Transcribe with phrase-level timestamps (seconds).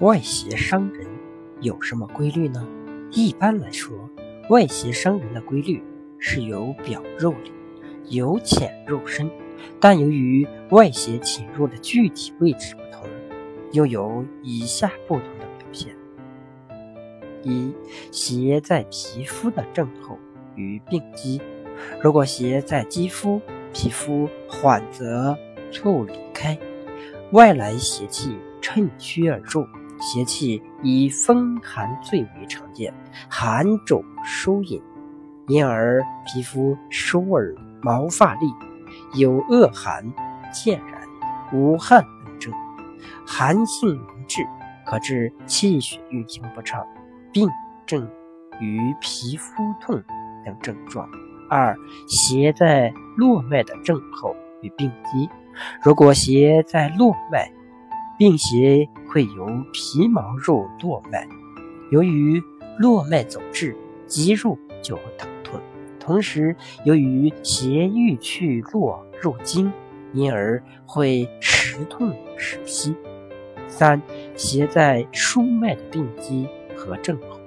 [0.00, 1.06] 外邪伤人
[1.60, 2.66] 有什么规律呢？
[3.12, 3.96] 一般来说，
[4.50, 5.80] 外邪伤人的规律
[6.18, 7.52] 是由表入里，
[8.08, 9.30] 由浅入深，
[9.78, 13.08] 但由于外邪侵入的具体位置不同，
[13.70, 15.94] 又有以下不同的表现：
[17.44, 17.72] 一、
[18.10, 20.18] 邪在皮肤的正后
[20.56, 21.40] 与病机，
[22.02, 23.40] 如果邪在肌肤，
[23.72, 25.38] 皮肤缓则
[25.70, 26.58] 促离开，
[27.30, 29.64] 外来邪气趁虚而入。
[30.04, 32.92] 邪气以风寒最为常见，
[33.26, 34.80] 寒肿疏引，
[35.48, 38.46] 因而皮肤疏而毛发立，
[39.14, 40.04] 有恶寒、
[40.52, 41.00] 渐然、
[41.54, 42.52] 无汗等症。
[43.26, 44.46] 寒性凝滞，
[44.84, 46.86] 可致气血运行不畅，
[47.32, 47.48] 病
[47.86, 48.06] 症
[48.60, 50.02] 与皮肤痛
[50.44, 51.08] 等症状。
[51.48, 51.74] 二、
[52.06, 55.30] 邪在络脉的症候与病机，
[55.82, 57.50] 如果邪在络脉。
[58.16, 61.26] 病邪会由皮毛入络脉，
[61.90, 62.40] 由于
[62.78, 65.60] 络脉走滞，肌肉就会疼痛。
[65.98, 69.72] 同时，由于邪欲去络入经，
[70.12, 72.94] 因而会时痛时息。
[73.66, 74.00] 三、
[74.36, 77.40] 邪在输脉的病机和症候，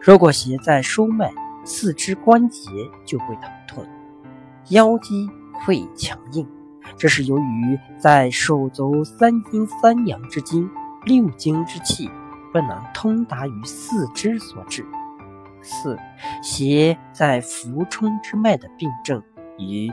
[0.00, 1.32] 如果邪在输脉，
[1.64, 2.70] 四肢关节
[3.04, 3.84] 就会疼痛，
[4.68, 5.28] 腰肌
[5.66, 6.46] 会强硬。
[6.96, 10.68] 这是由于在手足三阴三阳之经、
[11.04, 12.10] 六经之气
[12.52, 14.84] 不能通达于四肢所致。
[15.62, 15.96] 四、
[16.42, 19.22] 邪在浮冲之脉的病症
[19.58, 19.92] 与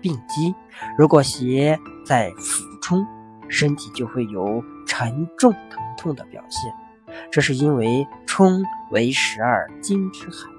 [0.00, 0.54] 病机，
[0.96, 3.06] 如果邪在浮冲，
[3.48, 6.72] 身体就会有沉重疼痛的表现。
[7.30, 10.50] 这是因为冲为十二经之海，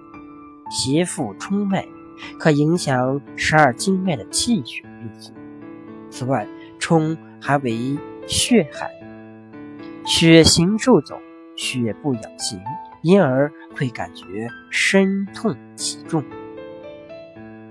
[0.72, 1.86] 邪附冲脉，
[2.40, 5.34] 可影响十二经脉的气血运行。
[6.10, 6.48] 此外，
[6.80, 8.92] 冲还为血海，
[10.06, 11.16] 血行受阻，
[11.56, 12.60] 血不养行，
[13.02, 16.24] 因而会感觉身痛体重。